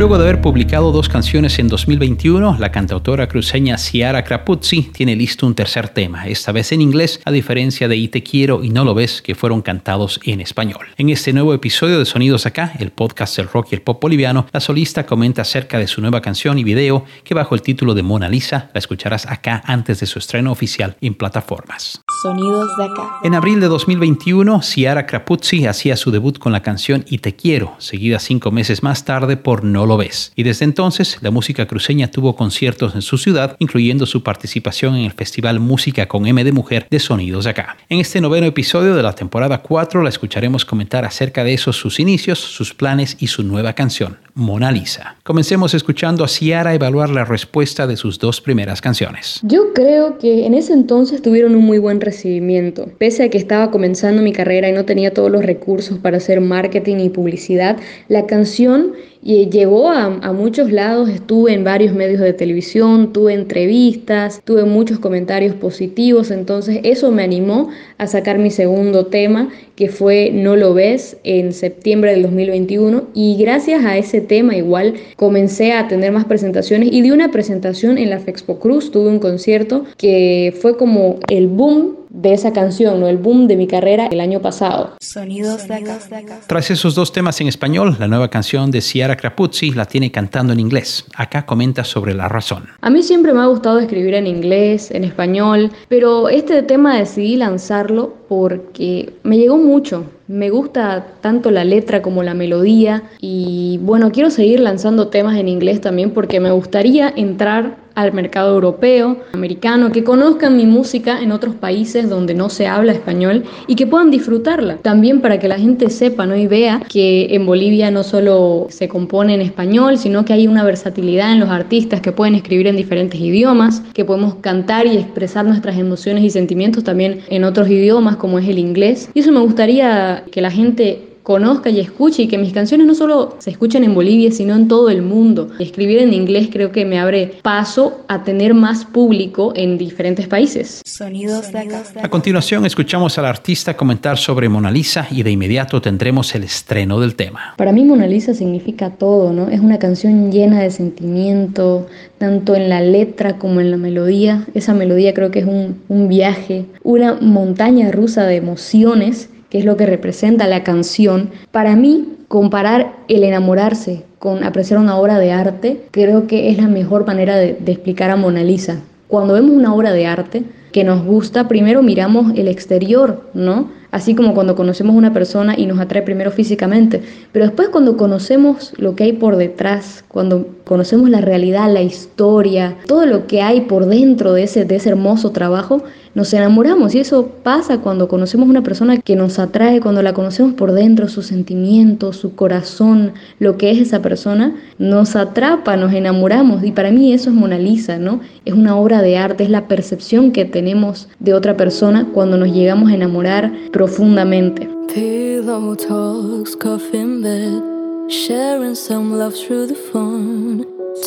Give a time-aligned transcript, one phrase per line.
[0.00, 5.46] Luego de haber publicado dos canciones en 2021, la cantautora cruceña Ciara Crapuzzi tiene listo
[5.46, 8.86] un tercer tema, esta vez en inglés, a diferencia de Y te quiero y no
[8.86, 10.86] lo ves, que fueron cantados en español.
[10.96, 14.46] En este nuevo episodio de Sonidos Acá, el podcast del rock y el pop boliviano,
[14.50, 18.02] la solista comenta acerca de su nueva canción y video que bajo el título de
[18.02, 22.00] Mona Lisa la escucharás acá antes de su estreno oficial en plataformas.
[22.22, 23.18] Sonidos de acá.
[23.22, 27.74] En abril de 2021, Ciara Crapuzzi hacía su debut con la canción Y te quiero,
[27.78, 30.32] seguida cinco meses más tarde por No lo ves.
[30.36, 35.06] Y desde entonces, la música cruceña tuvo conciertos en su ciudad, incluyendo su participación en
[35.06, 37.76] el Festival Música con M de Mujer de Sonidos de Acá.
[37.88, 42.00] En este noveno episodio de la temporada 4 la escucharemos comentar acerca de esos sus
[42.00, 45.16] inicios, sus planes y su nueva canción, Mona Lisa.
[45.22, 49.40] Comencemos escuchando a Ciara evaluar la respuesta de sus dos primeras canciones.
[49.42, 52.88] Yo creo que en ese entonces tuvieron un muy buen recibimiento.
[52.98, 56.40] Pese a que estaba comenzando mi carrera y no tenía todos los recursos para hacer
[56.40, 57.76] marketing y publicidad,
[58.08, 64.40] la canción llegó a, a, muchos lados, estuve en varios medios de televisión, tuve entrevistas,
[64.44, 70.30] tuve muchos comentarios positivos, entonces eso me animó a sacar mi segundo tema, que fue
[70.32, 75.88] No lo ves, en septiembre del 2021, y gracias a ese tema igual comencé a
[75.88, 76.90] tener más presentaciones.
[76.92, 81.48] Y di una presentación en la Fexpo Cruz, tuve un concierto que fue como el
[81.48, 83.08] boom de esa canción, ¿no?
[83.08, 84.94] el boom de mi carrera el año pasado.
[85.00, 85.98] Sonidos de acá.
[86.46, 90.52] Tras esos dos temas en español, la nueva canción de Ciara Crapuzzi la tiene cantando
[90.52, 91.04] en inglés.
[91.14, 92.64] Acá comenta sobre la razón.
[92.80, 97.36] A mí siempre me ha gustado escribir en inglés, en español, pero este tema decidí
[97.36, 100.04] lanzarlo porque me llegó mucho.
[100.28, 105.48] Me gusta tanto la letra como la melodía y bueno, quiero seguir lanzando temas en
[105.48, 111.32] inglés también porque me gustaría entrar al mercado europeo, americano, que conozcan mi música en
[111.32, 114.76] otros países donde no se habla español y que puedan disfrutarla.
[114.78, 116.36] También para que la gente sepa ¿no?
[116.36, 120.64] y vea que en Bolivia no solo se compone en español, sino que hay una
[120.64, 125.44] versatilidad en los artistas que pueden escribir en diferentes idiomas, que podemos cantar y expresar
[125.44, 129.10] nuestras emociones y sentimientos también en otros idiomas como es el inglés.
[129.14, 132.94] Y eso me gustaría que la gente conozca y escuche y que mis canciones no
[132.96, 135.48] solo se escuchen en Bolivia, sino en todo el mundo.
[135.60, 140.82] Escribir en inglés creo que me abre paso a tener más público en diferentes países.
[140.84, 141.84] Sonidos de acá.
[142.02, 146.98] A continuación escuchamos al artista comentar sobre Mona Lisa y de inmediato tendremos el estreno
[146.98, 147.54] del tema.
[147.56, 149.50] Para mí Mona Lisa significa todo, ¿no?
[149.50, 151.86] Es una canción llena de sentimiento,
[152.18, 154.48] tanto en la letra como en la melodía.
[154.54, 159.64] Esa melodía creo que es un, un viaje, una montaña rusa de emociones que es
[159.64, 165.32] lo que representa la canción, para mí comparar el enamorarse con apreciar una obra de
[165.32, 168.80] arte creo que es la mejor manera de, explicar a Mona Lisa.
[169.08, 173.70] Cuando vemos una obra de arte que nos gusta, primero miramos el exterior, ¿no?
[173.90, 177.02] Así como cuando conocemos una persona y nos atrae primero físicamente,
[177.32, 182.76] pero después cuando conocemos lo que hay por detrás, cuando conocemos la realidad, la historia,
[182.86, 185.82] todo lo que hay por dentro de ese, de ese hermoso trabajo,
[186.14, 190.54] nos enamoramos y eso pasa cuando conocemos una persona que nos atrae, cuando la conocemos
[190.54, 196.62] por dentro, sus sentimientos, su corazón, lo que es esa persona, nos atrapa, nos enamoramos
[196.62, 198.20] y para mí eso es Mona Lisa, ¿no?
[198.44, 202.52] Es una obra de arte, es la percepción que tenemos de otra persona cuando nos
[202.52, 204.68] llegamos a enamorar profundamente.
[204.94, 207.60] Pillow talks, coffin bed,
[208.08, 210.39] sharing some love through the phone.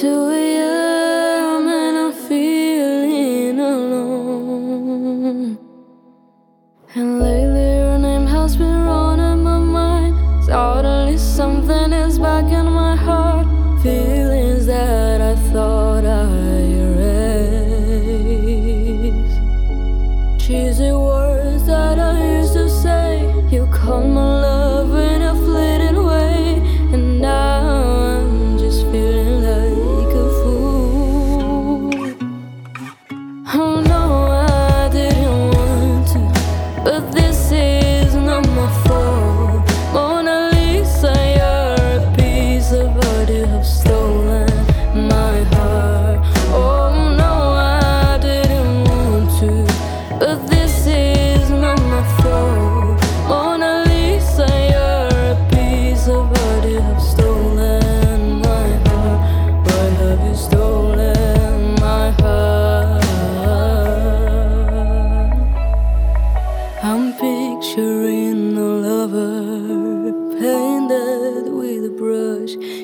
[0.00, 0.59] to you.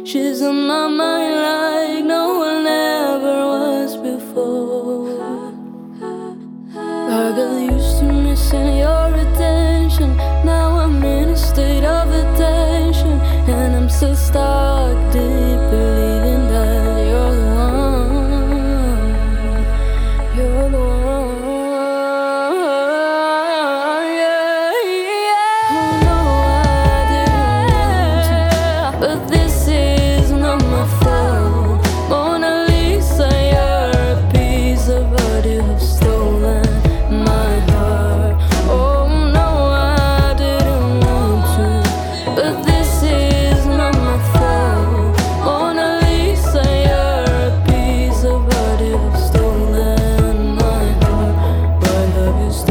[0.07, 1.16] She's on my mind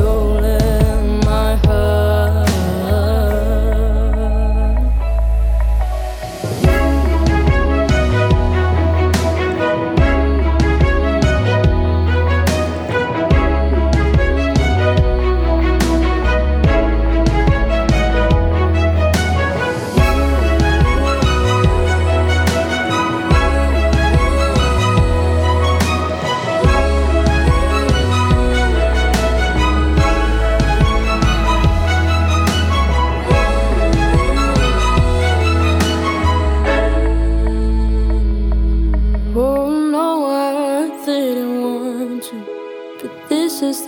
[0.05, 0.54] have
[43.69, 43.85] is.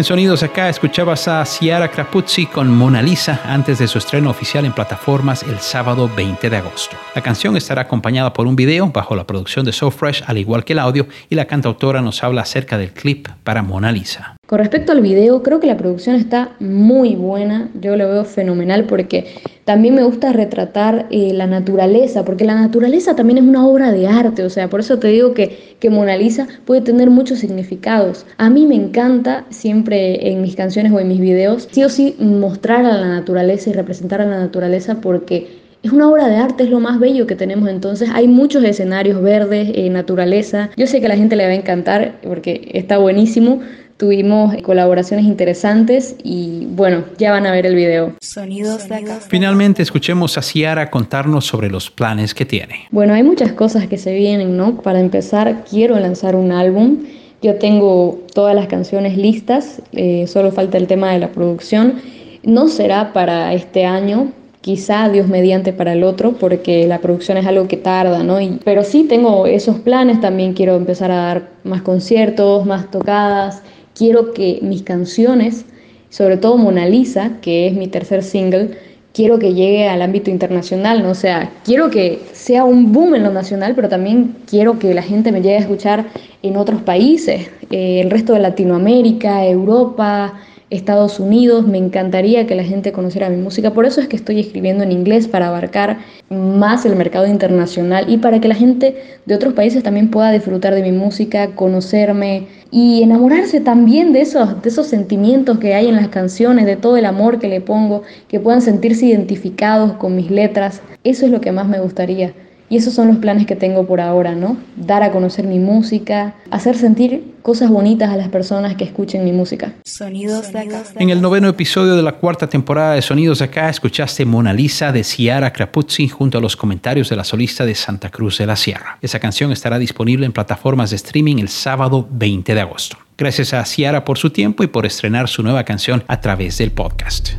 [0.00, 4.64] En Sonidos Acá escuchabas a Ciara Crapuzzi con Mona Lisa antes de su estreno oficial
[4.64, 6.96] en plataformas el sábado 20 de agosto.
[7.14, 10.64] La canción estará acompañada por un video bajo la producción de So Fresh, al igual
[10.64, 14.36] que el audio, y la cantautora nos habla acerca del clip para Mona Lisa.
[14.50, 18.82] Con respecto al video, creo que la producción está muy buena, yo lo veo fenomenal
[18.86, 19.26] porque
[19.64, 24.08] también me gusta retratar eh, la naturaleza, porque la naturaleza también es una obra de
[24.08, 28.26] arte, o sea, por eso te digo que, que Mona Lisa puede tener muchos significados.
[28.38, 32.16] A mí me encanta siempre en mis canciones o en mis videos, sí o sí,
[32.18, 36.64] mostrar a la naturaleza y representar a la naturaleza porque es una obra de arte,
[36.64, 37.68] es lo más bello que tenemos.
[37.68, 40.70] Entonces, hay muchos escenarios verdes, eh, naturaleza.
[40.76, 43.60] Yo sé que a la gente le va a encantar porque está buenísimo.
[44.04, 48.14] Tuvimos colaboraciones interesantes y bueno, ya van a ver el video.
[48.22, 49.18] Sonidos de acá.
[49.28, 52.86] Finalmente, escuchemos a Ciara contarnos sobre los planes que tiene.
[52.90, 54.80] Bueno, hay muchas cosas que se vienen, ¿no?
[54.80, 57.00] Para empezar, quiero lanzar un álbum.
[57.42, 61.96] Yo tengo todas las canciones listas, eh, solo falta el tema de la producción.
[62.42, 64.32] No será para este año,
[64.62, 68.40] quizá Dios mediante para el otro, porque la producción es algo que tarda, ¿no?
[68.40, 73.62] Y- pero sí tengo esos planes, también quiero empezar a dar más conciertos, más tocadas.
[73.94, 75.64] Quiero que mis canciones,
[76.08, 78.70] sobre todo Mona Lisa, que es mi tercer single,
[79.12, 81.14] quiero que llegue al ámbito internacional, ¿no?
[81.14, 85.32] Sea, quiero que sea un boom en lo nacional, pero también quiero que la gente
[85.32, 86.06] me llegue a escuchar
[86.42, 90.34] en otros países, eh, el resto de Latinoamérica, Europa,
[90.70, 94.38] Estados Unidos, me encantaría que la gente conociera mi música, por eso es que estoy
[94.38, 95.98] escribiendo en inglés para abarcar
[96.30, 98.96] más el mercado internacional y para que la gente
[99.26, 104.62] de otros países también pueda disfrutar de mi música, conocerme y enamorarse también de esos,
[104.62, 108.02] de esos sentimientos que hay en las canciones, de todo el amor que le pongo,
[108.28, 112.32] que puedan sentirse identificados con mis letras, eso es lo que más me gustaría.
[112.70, 114.56] Y esos son los planes que tengo por ahora, ¿no?
[114.76, 119.32] Dar a conocer mi música, hacer sentir cosas bonitas a las personas que escuchen mi
[119.32, 119.72] música.
[119.84, 120.84] Sonidos de acá.
[120.96, 125.02] En el noveno episodio de la cuarta temporada de Sonidos Acá escuchaste Mona Lisa de
[125.02, 128.98] Ciara Crapuzzi junto a los comentarios de la solista de Santa Cruz de la Sierra.
[129.02, 132.96] Esa canción estará disponible en plataformas de streaming el sábado 20 de agosto.
[133.18, 136.70] Gracias a Ciara por su tiempo y por estrenar su nueva canción a través del
[136.70, 137.30] podcast.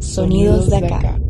[0.00, 1.20] Sonidos de acá.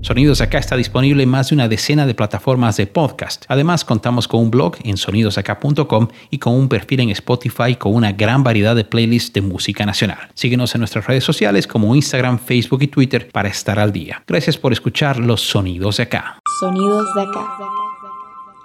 [0.00, 3.44] Sonidos Acá está disponible en más de una decena de plataformas de podcast.
[3.48, 8.12] Además, contamos con un blog en sonidosacá.com y con un perfil en Spotify con una
[8.12, 10.28] gran variedad de playlists de música nacional.
[10.34, 14.22] Síguenos en nuestras redes sociales como Instagram, Facebook y Twitter para estar al día.
[14.26, 16.38] Gracias por escuchar los Sonidos Acá.
[16.60, 17.87] Sonidos de acá.